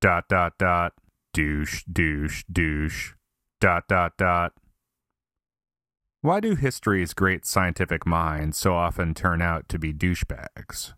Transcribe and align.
Dot 0.00 0.28
dot 0.28 0.52
dot. 0.58 0.92
Douche, 1.34 1.82
douche, 1.90 2.44
douche. 2.50 3.14
Dot 3.60 3.88
dot 3.88 4.12
dot. 4.16 4.52
Why 6.20 6.38
do 6.38 6.54
history's 6.54 7.14
great 7.14 7.44
scientific 7.44 8.06
minds 8.06 8.58
so 8.58 8.74
often 8.74 9.12
turn 9.12 9.42
out 9.42 9.68
to 9.70 9.78
be 9.78 9.92
douchebags? 9.92 10.94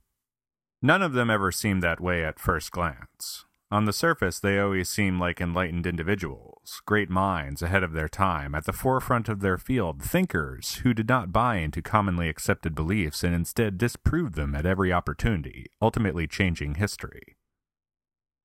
None 0.82 1.00
of 1.00 1.14
them 1.14 1.30
ever 1.30 1.50
seem 1.50 1.80
that 1.80 2.00
way 2.00 2.22
at 2.22 2.38
first 2.38 2.72
glance. 2.72 3.46
On 3.70 3.86
the 3.86 3.92
surface, 3.92 4.38
they 4.38 4.58
always 4.58 4.90
seem 4.90 5.18
like 5.18 5.40
enlightened 5.40 5.86
individuals, 5.86 6.82
great 6.84 7.08
minds 7.08 7.62
ahead 7.62 7.82
of 7.82 7.92
their 7.92 8.08
time, 8.08 8.54
at 8.54 8.66
the 8.66 8.72
forefront 8.72 9.30
of 9.30 9.40
their 9.40 9.56
field, 9.56 10.02
thinkers 10.02 10.76
who 10.82 10.92
did 10.92 11.08
not 11.08 11.32
buy 11.32 11.56
into 11.56 11.80
commonly 11.80 12.28
accepted 12.28 12.74
beliefs 12.74 13.24
and 13.24 13.34
instead 13.34 13.78
disproved 13.78 14.34
them 14.34 14.54
at 14.54 14.66
every 14.66 14.92
opportunity, 14.92 15.66
ultimately 15.80 16.26
changing 16.26 16.74
history. 16.74 17.36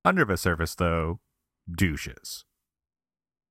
Under 0.05 0.23
the 0.23 0.37
surface, 0.37 0.75
though, 0.75 1.19
douches. 1.69 2.45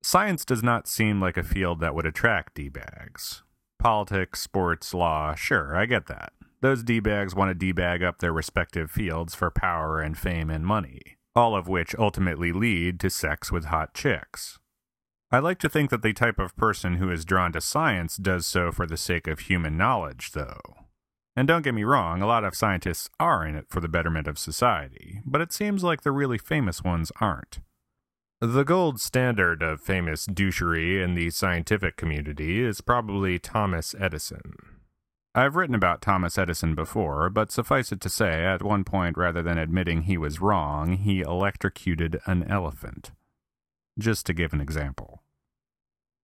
Science 0.02 0.45
does 0.45 0.62
not 0.62 0.88
seem 0.88 1.20
like 1.20 1.36
a 1.36 1.42
field 1.42 1.80
that 1.80 1.95
would 1.95 2.06
attract 2.06 2.54
D-bags. 2.54 3.42
Politics, 3.78 4.40
sports, 4.40 4.95
law, 4.95 5.34
sure, 5.34 5.76
I 5.76 5.84
get 5.84 6.06
that. 6.06 6.32
Those 6.60 6.82
D-bags 6.82 7.34
want 7.34 7.50
to 7.50 7.54
D-bag 7.54 8.02
up 8.02 8.20
their 8.20 8.32
respective 8.32 8.90
fields 8.90 9.34
for 9.34 9.50
power 9.50 10.00
and 10.00 10.16
fame 10.16 10.48
and 10.48 10.64
money 10.64 11.18
all 11.36 11.56
of 11.56 11.68
which 11.68 11.95
ultimately 11.96 12.52
lead 12.52 13.00
to 13.00 13.10
sex 13.10 13.50
with 13.50 13.66
hot 13.66 13.95
chicks. 13.95 14.59
I 15.30 15.40
like 15.40 15.59
to 15.60 15.68
think 15.68 15.90
that 15.90 16.02
the 16.02 16.12
type 16.12 16.38
of 16.38 16.56
person 16.56 16.96
who 16.96 17.10
is 17.10 17.24
drawn 17.24 17.52
to 17.52 17.60
science 17.60 18.16
does 18.16 18.46
so 18.46 18.70
for 18.70 18.86
the 18.86 18.96
sake 18.96 19.26
of 19.26 19.40
human 19.40 19.76
knowledge, 19.76 20.30
though. 20.32 20.60
And 21.37 21.48
don't 21.48 21.62
get 21.62 21.74
me 21.74 21.84
wrong, 21.84 22.23
a 22.23 22.27
lot 22.27 22.45
of 22.45 22.55
scientists 22.55 23.11
are 23.19 23.45
in 23.45 23.56
it 23.56 23.66
for 23.69 23.80
the 23.80 23.88
betterment 23.88 24.29
of 24.29 24.38
society, 24.38 25.20
but 25.24 25.41
it 25.41 25.52
seems 25.52 25.83
like 25.83 26.02
the 26.02 26.12
really 26.12 26.38
famous 26.38 26.84
ones 26.84 27.10
aren't. 27.20 27.59
The 28.41 28.62
gold 28.62 29.01
standard 29.01 29.62
of 29.62 29.80
famous 29.80 30.27
douchery 30.27 31.02
in 31.02 31.15
the 31.15 31.30
scientific 31.30 31.96
community 31.96 32.63
is 32.63 32.80
probably 32.80 33.38
Thomas 33.38 33.95
Edison. 33.99 34.52
I've 35.35 35.57
written 35.57 35.74
about 35.74 36.01
Thomas 36.01 36.38
Edison 36.38 36.76
before, 36.76 37.29
but 37.29 37.51
suffice 37.51 37.91
it 37.91 38.01
to 38.02 38.09
say, 38.09 38.45
at 38.45 38.63
one 38.63 38.85
point, 38.85 39.16
rather 39.16 39.43
than 39.43 39.59
admitting 39.59 40.02
he 40.02 40.16
was 40.16 40.41
wrong, 40.41 40.98
he 40.98 41.23
electrocuted 41.23 42.21
an 42.26 42.45
elephant. 42.45 43.10
Just 43.98 44.26
to 44.26 44.32
give 44.32 44.52
an 44.52 44.60
example. 44.60 45.23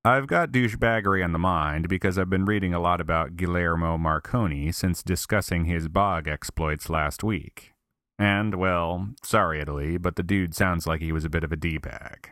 I've 0.03 0.27
got 0.27 0.51
douchebaggery 0.51 1.23
on 1.23 1.33
the 1.33 1.39
mind 1.39 1.87
because 1.87 2.17
I've 2.17 2.31
been 2.31 2.47
reading 2.47 2.73
a 2.73 2.81
lot 2.81 3.03
about 3.03 3.37
Guglielmo 3.37 3.99
Marconi 3.99 4.73
since 4.73 5.03
discussing 5.03 5.67
his 5.67 5.89
bog 5.89 6.27
exploits 6.27 6.89
last 6.89 7.23
week. 7.23 7.75
And, 8.19 8.55
well, 8.55 9.09
sorry, 9.23 9.61
Italy, 9.61 9.99
but 9.99 10.17
the 10.17 10.23
dude 10.23 10.55
sounds 10.55 10.87
like 10.87 11.03
he 11.03 11.13
was 11.13 11.27
a 11.27 11.31
bit 11.31 11.45
of 11.45 11.53
a 11.53 11.57
D-bag. 11.57 12.31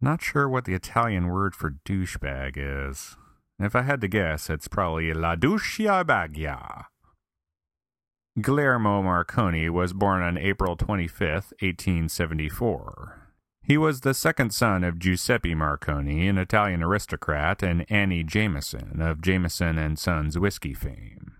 Not 0.00 0.22
sure 0.22 0.48
what 0.48 0.64
the 0.64 0.74
Italian 0.74 1.26
word 1.26 1.56
for 1.56 1.78
douchebag 1.84 2.52
is. 2.56 3.16
If 3.58 3.74
I 3.74 3.82
had 3.82 4.00
to 4.02 4.08
guess, 4.08 4.48
it's 4.48 4.68
probably 4.68 5.12
La 5.12 5.34
Ducia 5.34 6.04
Baggia. 6.06 6.86
Guglielmo 8.40 9.02
Marconi 9.02 9.68
was 9.68 9.92
born 9.92 10.22
on 10.22 10.38
April 10.38 10.76
25, 10.76 11.52
1874. 11.58 13.19
He 13.70 13.78
was 13.78 14.00
the 14.00 14.14
second 14.14 14.52
son 14.52 14.82
of 14.82 14.98
Giuseppe 14.98 15.54
Marconi, 15.54 16.26
an 16.26 16.38
Italian 16.38 16.82
aristocrat, 16.82 17.62
and 17.62 17.86
Annie 17.88 18.24
Jameson 18.24 19.00
of 19.00 19.22
Jameson 19.22 19.78
and 19.78 19.96
Sons 19.96 20.36
whiskey 20.36 20.74
fame. 20.74 21.36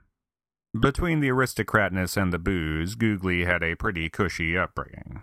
Between 0.80 1.18
the 1.18 1.32
aristocratness 1.32 2.16
and 2.16 2.32
the 2.32 2.38
booze, 2.38 2.94
Googly 2.94 3.46
had 3.46 3.64
a 3.64 3.74
pretty 3.74 4.08
cushy 4.08 4.56
upbringing. 4.56 5.22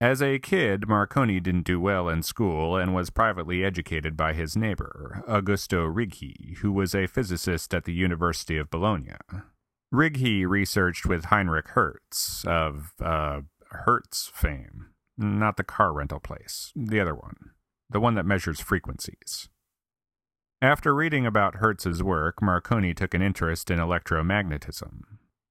As 0.00 0.22
a 0.22 0.38
kid, 0.38 0.86
Marconi 0.86 1.40
didn't 1.40 1.66
do 1.66 1.80
well 1.80 2.08
in 2.08 2.22
school 2.22 2.76
and 2.76 2.94
was 2.94 3.10
privately 3.10 3.64
educated 3.64 4.16
by 4.16 4.32
his 4.32 4.56
neighbor, 4.56 5.24
Augusto 5.26 5.92
Righi, 5.92 6.58
who 6.58 6.70
was 6.70 6.94
a 6.94 7.08
physicist 7.08 7.74
at 7.74 7.86
the 7.86 7.92
University 7.92 8.56
of 8.56 8.70
Bologna. 8.70 9.16
Righi 9.90 10.46
researched 10.46 11.06
with 11.06 11.24
Heinrich 11.24 11.70
Hertz 11.70 12.44
of 12.46 12.92
uh, 13.00 13.40
Hertz 13.72 14.30
fame, 14.32 14.90
not 15.20 15.56
the 15.56 15.64
car 15.64 15.92
rental 15.92 16.20
place, 16.20 16.72
the 16.74 16.98
other 16.98 17.14
one, 17.14 17.50
the 17.88 18.00
one 18.00 18.14
that 18.14 18.26
measures 18.26 18.60
frequencies. 18.60 19.48
After 20.62 20.94
reading 20.94 21.24
about 21.24 21.56
Hertz's 21.56 22.02
work, 22.02 22.42
Marconi 22.42 22.92
took 22.92 23.14
an 23.14 23.22
interest 23.22 23.70
in 23.70 23.78
electromagnetism. 23.78 25.02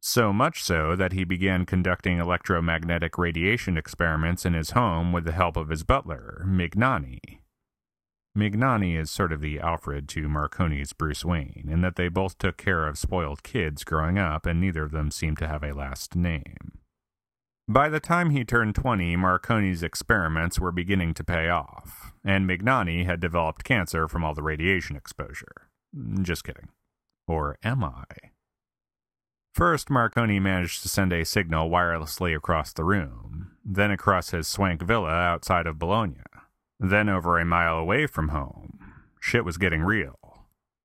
So 0.02 0.32
much 0.32 0.64
so 0.64 0.96
that 0.96 1.14
he 1.14 1.24
began 1.24 1.66
conducting 1.66 2.20
electromagnetic 2.20 3.18
radiation 3.18 3.78
experiments 3.78 4.46
in 4.46 4.54
his 4.54 4.72
home 4.72 5.12
with 5.12 5.26
the 5.26 5.32
help 5.32 5.58
of 5.58 5.70
his 5.70 5.84
butler, 5.84 6.44
Mignani. 6.48 7.40
Mignani 8.38 8.98
is 8.98 9.12
sort 9.12 9.34
of 9.34 9.42
the 9.42 9.60
Alfred 9.60 10.08
to 10.10 10.30
Marconi's 10.30 10.94
Bruce 10.94 11.26
Wayne, 11.26 11.68
in 11.70 11.82
that 11.82 11.96
they 11.96 12.08
both 12.08 12.38
took 12.38 12.58
care 12.58 12.88
of 12.88 12.98
spoiled 12.98 13.44
kids 13.44 13.84
growing 13.84 14.18
up 14.18 14.46
and 14.46 14.62
neither 14.62 14.84
of 14.84 14.92
them 14.92 15.12
seemed 15.12 15.40
to 15.40 15.48
have 15.48 15.64
a 15.64 15.74
last 15.74 16.16
name. 16.16 16.79
By 17.70 17.88
the 17.88 18.00
time 18.00 18.32
he 18.32 18.44
turned 18.44 18.74
20, 18.74 19.16
Marconi's 19.16 19.84
experiments 19.84 20.60
were 20.60 20.72
beginning 20.72 21.14
to 21.14 21.24
pay 21.24 21.50
off, 21.50 22.14
and 22.26 22.50
Mignani 22.50 23.06
had 23.06 23.20
developed 23.20 23.64
cancer 23.64 24.08
from 24.08 24.24
all 24.24 24.34
the 24.34 24.42
radiation 24.42 24.96
exposure. 24.96 25.70
Just 26.24 26.44
kidding. 26.44 26.70
Or 27.28 27.60
am 27.64 27.84
I? 27.84 28.06
First, 29.54 29.92
Marconi 29.92 30.40
managed 30.40 30.82
to 30.82 30.90
send 30.90 31.14
a 31.14 31.24
signal 31.24 31.70
wirelessly 31.70 32.36
across 32.36 32.74
the 32.74 32.84
room, 32.84 33.52
then 33.64 33.92
across 33.92 34.32
his 34.32 34.48
swank 34.48 34.82
villa 34.82 35.12
outside 35.12 35.68
of 35.68 35.78
Bologna, 35.78 36.24
then 36.80 37.08
over 37.08 37.38
a 37.38 37.46
mile 37.46 37.78
away 37.78 38.08
from 38.08 38.30
home. 38.30 38.80
Shit 39.20 39.46
was 39.46 39.60
getting 39.60 39.84
real. 39.84 40.19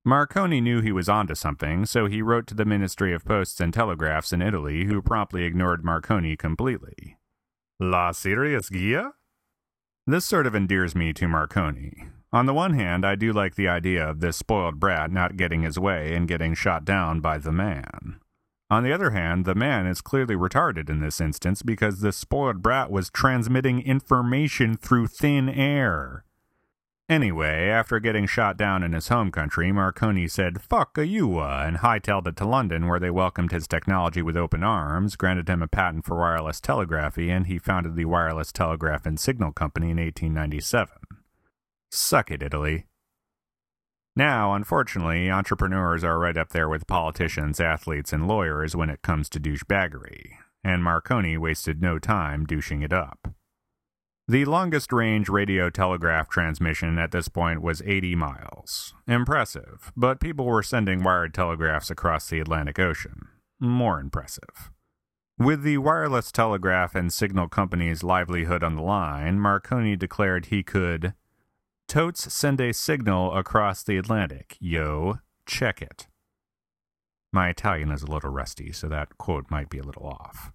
Marconi 0.06 0.60
knew 0.60 0.82
he 0.82 0.92
was 0.92 1.08
onto 1.08 1.34
something, 1.34 1.86
so 1.86 2.04
he 2.04 2.20
wrote 2.20 2.46
to 2.46 2.54
the 2.54 2.66
Ministry 2.66 3.14
of 3.14 3.24
Posts 3.24 3.58
and 3.58 3.72
Telegraphs 3.72 4.34
in 4.34 4.42
Italy, 4.42 4.84
who 4.84 5.00
promptly 5.00 5.44
ignored 5.44 5.82
Marconi 5.82 6.36
completely. 6.36 7.16
La 7.80 8.12
serious 8.12 8.68
guia? 8.68 9.12
This 10.06 10.26
sort 10.26 10.46
of 10.46 10.54
endears 10.54 10.94
me 10.94 11.14
to 11.14 11.26
Marconi. 11.26 12.08
On 12.34 12.44
the 12.44 12.52
one 12.52 12.74
hand, 12.74 13.06
I 13.06 13.14
do 13.14 13.32
like 13.32 13.54
the 13.54 13.68
idea 13.68 14.06
of 14.06 14.20
this 14.20 14.36
spoiled 14.36 14.78
brat 14.78 15.10
not 15.10 15.38
getting 15.38 15.62
his 15.62 15.78
way 15.78 16.14
and 16.14 16.28
getting 16.28 16.52
shot 16.52 16.84
down 16.84 17.20
by 17.20 17.38
the 17.38 17.52
man. 17.52 18.20
On 18.68 18.82
the 18.82 18.92
other 18.92 19.10
hand, 19.10 19.46
the 19.46 19.54
man 19.54 19.86
is 19.86 20.02
clearly 20.02 20.34
retarded 20.34 20.90
in 20.90 21.00
this 21.00 21.18
instance 21.18 21.62
because 21.62 22.00
the 22.00 22.12
spoiled 22.12 22.60
brat 22.60 22.90
was 22.90 23.08
transmitting 23.08 23.80
information 23.80 24.76
through 24.76 25.06
thin 25.06 25.48
air. 25.48 26.26
Anyway, 27.06 27.68
after 27.68 28.00
getting 28.00 28.26
shot 28.26 28.56
down 28.56 28.82
in 28.82 28.94
his 28.94 29.08
home 29.08 29.30
country, 29.30 29.70
Marconi 29.70 30.26
said, 30.26 30.62
fuck 30.62 30.96
a 30.96 31.06
you, 31.06 31.38
and 31.38 31.78
hightailed 31.78 32.26
it 32.26 32.34
to 32.34 32.46
London 32.46 32.86
where 32.86 32.98
they 32.98 33.10
welcomed 33.10 33.52
his 33.52 33.68
technology 33.68 34.22
with 34.22 34.38
open 34.38 34.64
arms, 34.64 35.14
granted 35.14 35.46
him 35.46 35.60
a 35.60 35.68
patent 35.68 36.06
for 36.06 36.18
wireless 36.18 36.62
telegraphy, 36.62 37.28
and 37.28 37.46
he 37.46 37.58
founded 37.58 37.94
the 37.94 38.06
Wireless 38.06 38.52
Telegraph 38.52 39.04
and 39.04 39.20
Signal 39.20 39.52
Company 39.52 39.90
in 39.90 39.98
1897. 39.98 40.96
Suck 41.90 42.30
it, 42.30 42.42
Italy. 42.42 42.86
Now, 44.16 44.54
unfortunately, 44.54 45.30
entrepreneurs 45.30 46.04
are 46.04 46.18
right 46.18 46.38
up 46.38 46.50
there 46.50 46.70
with 46.70 46.86
politicians, 46.86 47.60
athletes, 47.60 48.14
and 48.14 48.26
lawyers 48.26 48.74
when 48.74 48.88
it 48.88 49.02
comes 49.02 49.28
to 49.30 49.40
douchebaggery, 49.40 50.36
and 50.62 50.82
Marconi 50.82 51.36
wasted 51.36 51.82
no 51.82 51.98
time 51.98 52.46
douching 52.46 52.80
it 52.80 52.94
up. 52.94 53.28
The 54.26 54.46
longest 54.46 54.90
range 54.90 55.28
radio 55.28 55.68
telegraph 55.68 56.30
transmission 56.30 56.98
at 56.98 57.10
this 57.10 57.28
point 57.28 57.60
was 57.60 57.82
80 57.84 58.14
miles. 58.14 58.94
Impressive, 59.06 59.92
but 59.94 60.18
people 60.18 60.46
were 60.46 60.62
sending 60.62 61.02
wired 61.02 61.34
telegraphs 61.34 61.90
across 61.90 62.30
the 62.30 62.40
Atlantic 62.40 62.78
Ocean. 62.78 63.28
More 63.60 64.00
impressive. 64.00 64.70
With 65.38 65.62
the 65.62 65.76
wireless 65.76 66.32
telegraph 66.32 66.94
and 66.94 67.12
signal 67.12 67.48
company's 67.48 68.02
livelihood 68.02 68.64
on 68.64 68.76
the 68.76 68.82
line, 68.82 69.38
Marconi 69.38 69.94
declared 69.94 70.46
he 70.46 70.62
could 70.62 71.12
Totes 71.86 72.32
send 72.32 72.62
a 72.62 72.72
signal 72.72 73.34
across 73.34 73.82
the 73.82 73.98
Atlantic. 73.98 74.56
Yo, 74.58 75.18
check 75.44 75.82
it. 75.82 76.06
My 77.30 77.50
Italian 77.50 77.90
is 77.90 78.02
a 78.02 78.10
little 78.10 78.30
rusty, 78.30 78.72
so 78.72 78.88
that 78.88 79.18
quote 79.18 79.50
might 79.50 79.68
be 79.68 79.78
a 79.78 79.84
little 79.84 80.06
off. 80.06 80.50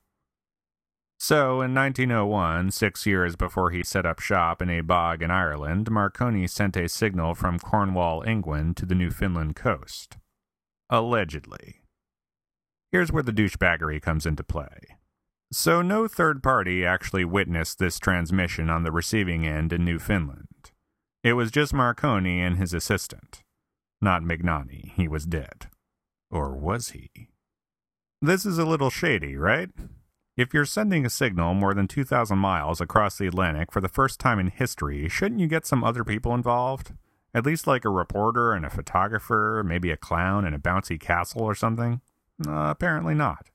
So, 1.29 1.61
in 1.61 1.75
1901, 1.75 2.71
six 2.71 3.05
years 3.05 3.35
before 3.35 3.69
he 3.69 3.83
set 3.83 4.03
up 4.03 4.19
shop 4.19 4.63
in 4.63 4.69
a 4.71 4.81
bog 4.81 5.21
in 5.21 5.29
Ireland, 5.29 5.91
Marconi 5.91 6.47
sent 6.47 6.75
a 6.75 6.89
signal 6.89 7.35
from 7.35 7.59
Cornwall, 7.59 8.23
England 8.23 8.77
to 8.77 8.87
the 8.87 8.95
Newfoundland 8.95 9.55
coast. 9.55 10.17
Allegedly. 10.89 11.83
Here's 12.91 13.11
where 13.11 13.21
the 13.21 13.31
douchebaggery 13.31 14.01
comes 14.01 14.25
into 14.25 14.43
play. 14.43 14.97
So, 15.53 15.83
no 15.83 16.07
third 16.07 16.41
party 16.41 16.83
actually 16.83 17.25
witnessed 17.25 17.77
this 17.77 17.99
transmission 17.99 18.71
on 18.71 18.81
the 18.81 18.91
receiving 18.91 19.45
end 19.45 19.71
in 19.71 19.85
Newfoundland. 19.85 20.71
It 21.23 21.33
was 21.33 21.51
just 21.51 21.75
Marconi 21.75 22.41
and 22.41 22.57
his 22.57 22.73
assistant. 22.73 23.43
Not 24.01 24.23
Mignani. 24.23 24.93
He 24.95 25.07
was 25.07 25.27
dead. 25.27 25.67
Or 26.31 26.57
was 26.57 26.89
he? 26.89 27.11
This 28.19 28.47
is 28.47 28.57
a 28.57 28.65
little 28.65 28.89
shady, 28.89 29.35
right? 29.35 29.69
If 30.39 30.53
you're 30.53 30.63
sending 30.63 31.05
a 31.05 31.09
signal 31.09 31.53
more 31.53 31.73
than 31.73 31.89
2,000 31.89 32.37
miles 32.37 32.79
across 32.79 33.17
the 33.17 33.27
Atlantic 33.27 33.73
for 33.73 33.81
the 33.81 33.89
first 33.89 34.21
time 34.21 34.39
in 34.39 34.47
history, 34.47 35.09
shouldn't 35.09 35.41
you 35.41 35.47
get 35.47 35.65
some 35.65 35.83
other 35.83 36.05
people 36.05 36.33
involved? 36.33 36.93
At 37.33 37.45
least 37.45 37.67
like 37.67 37.83
a 37.83 37.89
reporter 37.89 38.53
and 38.53 38.65
a 38.65 38.69
photographer, 38.69 39.61
maybe 39.65 39.91
a 39.91 39.97
clown 39.97 40.45
and 40.45 40.55
a 40.55 40.57
bouncy 40.57 40.97
castle 40.97 41.41
or 41.41 41.55
something? 41.55 41.99
Uh, 42.47 42.69
apparently 42.69 43.13
not. 43.13 43.49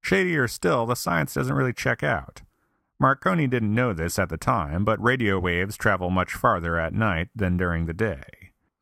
Shadier 0.00 0.48
still, 0.48 0.86
the 0.86 0.96
science 0.96 1.34
doesn't 1.34 1.54
really 1.54 1.74
check 1.74 2.02
out. 2.02 2.40
Marconi 2.98 3.46
didn't 3.46 3.74
know 3.74 3.92
this 3.92 4.18
at 4.18 4.30
the 4.30 4.38
time, 4.38 4.86
but 4.86 5.02
radio 5.02 5.38
waves 5.38 5.76
travel 5.76 6.08
much 6.08 6.32
farther 6.32 6.80
at 6.80 6.94
night 6.94 7.28
than 7.36 7.58
during 7.58 7.84
the 7.84 7.92
day. 7.92 8.22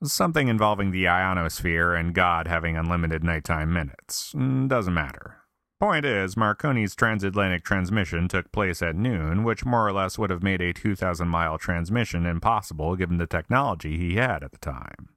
Something 0.04 0.46
involving 0.46 0.92
the 0.92 1.08
ionosphere 1.08 1.94
and 1.94 2.14
God 2.14 2.46
having 2.46 2.76
unlimited 2.76 3.24
nighttime 3.24 3.72
minutes. 3.72 4.32
Mm, 4.36 4.68
doesn't 4.68 4.94
matter. 4.94 5.41
Point 5.82 6.04
is, 6.04 6.36
Marconi's 6.36 6.94
transatlantic 6.94 7.64
transmission 7.64 8.28
took 8.28 8.52
place 8.52 8.82
at 8.82 8.94
noon, 8.94 9.42
which 9.42 9.64
more 9.64 9.84
or 9.84 9.92
less 9.92 10.16
would 10.16 10.30
have 10.30 10.40
made 10.40 10.60
a 10.60 10.72
2,000 10.72 11.26
mile 11.26 11.58
transmission 11.58 12.24
impossible 12.24 12.94
given 12.94 13.18
the 13.18 13.26
technology 13.26 13.98
he 13.98 14.14
had 14.14 14.44
at 14.44 14.52
the 14.52 14.58
time. 14.58 15.08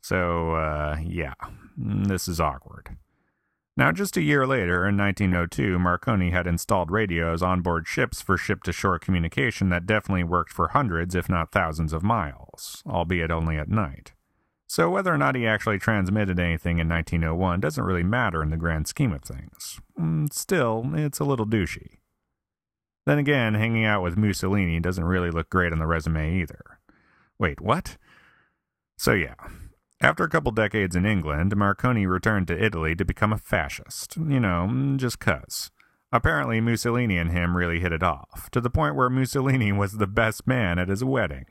So, 0.00 0.52
uh, 0.52 0.96
yeah, 1.04 1.34
this 1.76 2.26
is 2.26 2.40
awkward. 2.40 2.96
Now, 3.76 3.92
just 3.92 4.16
a 4.16 4.22
year 4.22 4.46
later, 4.46 4.88
in 4.88 4.96
1902, 4.96 5.78
Marconi 5.78 6.30
had 6.30 6.46
installed 6.46 6.90
radios 6.90 7.42
on 7.42 7.60
board 7.60 7.86
ships 7.86 8.22
for 8.22 8.38
ship 8.38 8.62
to 8.62 8.72
shore 8.72 8.98
communication 8.98 9.68
that 9.68 9.84
definitely 9.84 10.24
worked 10.24 10.54
for 10.54 10.68
hundreds, 10.68 11.14
if 11.14 11.28
not 11.28 11.52
thousands, 11.52 11.92
of 11.92 12.02
miles, 12.02 12.82
albeit 12.86 13.30
only 13.30 13.58
at 13.58 13.68
night. 13.68 14.14
So, 14.68 14.90
whether 14.90 15.14
or 15.14 15.18
not 15.18 15.36
he 15.36 15.46
actually 15.46 15.78
transmitted 15.78 16.40
anything 16.40 16.78
in 16.78 16.88
1901 16.88 17.60
doesn't 17.60 17.84
really 17.84 18.02
matter 18.02 18.42
in 18.42 18.50
the 18.50 18.56
grand 18.56 18.88
scheme 18.88 19.12
of 19.12 19.22
things. 19.22 19.80
Mm, 19.98 20.32
still, 20.32 20.90
it's 20.94 21.20
a 21.20 21.24
little 21.24 21.46
douchey. 21.46 21.98
Then 23.06 23.18
again, 23.18 23.54
hanging 23.54 23.84
out 23.84 24.02
with 24.02 24.16
Mussolini 24.16 24.80
doesn't 24.80 25.04
really 25.04 25.30
look 25.30 25.48
great 25.48 25.72
on 25.72 25.78
the 25.78 25.86
resume 25.86 26.40
either. 26.40 26.80
Wait, 27.38 27.60
what? 27.60 27.96
So, 28.98 29.12
yeah, 29.12 29.34
after 30.00 30.24
a 30.24 30.28
couple 30.28 30.50
decades 30.50 30.96
in 30.96 31.06
England, 31.06 31.56
Marconi 31.56 32.06
returned 32.06 32.48
to 32.48 32.64
Italy 32.64 32.96
to 32.96 33.04
become 33.04 33.32
a 33.32 33.38
fascist. 33.38 34.16
You 34.16 34.40
know, 34.40 34.94
just 34.96 35.20
cuz. 35.20 35.70
Apparently, 36.12 36.60
Mussolini 36.60 37.18
and 37.18 37.30
him 37.30 37.56
really 37.56 37.80
hit 37.80 37.92
it 37.92 38.02
off, 38.02 38.48
to 38.50 38.60
the 38.60 38.70
point 38.70 38.94
where 38.94 39.10
Mussolini 39.10 39.72
was 39.72 39.94
the 39.94 40.06
best 40.06 40.46
man 40.46 40.78
at 40.78 40.88
his 40.88 41.04
wedding. 41.04 41.46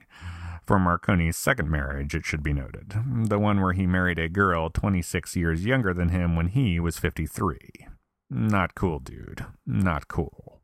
For 0.66 0.80
Marconi's 0.80 1.38
second 1.38 1.70
marriage, 1.70 2.16
it 2.16 2.26
should 2.26 2.42
be 2.42 2.54
noted, 2.54 2.96
the 3.30 3.38
one 3.38 3.62
where 3.62 3.74
he 3.74 3.86
married 3.86 4.18
a 4.18 4.28
girl 4.28 4.70
26 4.70 5.36
years 5.36 5.66
younger 5.66 5.94
than 5.94 6.10
him 6.10 6.36
when 6.36 6.48
he 6.48 6.80
was 6.80 6.98
53. 6.98 7.58
Not 8.30 8.74
cool, 8.74 9.00
dude. 9.00 9.46
Not 9.66 10.08
cool. 10.08 10.62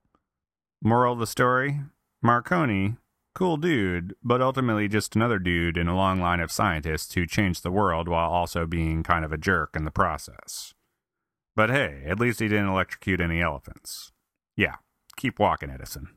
Moral 0.81 1.13
of 1.13 1.19
the 1.19 1.27
story? 1.27 1.81
Marconi, 2.23 2.95
Cool 3.33 3.57
dude, 3.57 4.13
but 4.21 4.41
ultimately 4.41 4.89
just 4.89 5.15
another 5.15 5.39
dude 5.39 5.77
in 5.77 5.87
a 5.87 5.95
long 5.95 6.19
line 6.19 6.41
of 6.41 6.51
scientists 6.51 7.13
who 7.13 7.25
changed 7.25 7.63
the 7.63 7.71
world 7.71 8.09
while 8.09 8.29
also 8.29 8.65
being 8.65 9.03
kind 9.03 9.23
of 9.23 9.31
a 9.31 9.37
jerk 9.37 9.75
in 9.75 9.85
the 9.85 9.91
process. 9.91 10.73
But 11.55 11.69
hey, 11.69 12.03
at 12.05 12.19
least 12.19 12.41
he 12.41 12.49
didn't 12.49 12.67
electrocute 12.67 13.21
any 13.21 13.41
elephants. 13.41 14.11
Yeah, 14.57 14.75
keep 15.15 15.39
walking, 15.39 15.69
Edison. 15.69 16.09